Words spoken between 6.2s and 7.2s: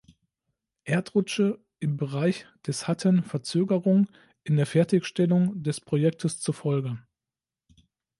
zur Folge.